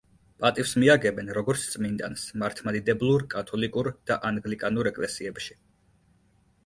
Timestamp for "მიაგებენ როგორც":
0.83-1.65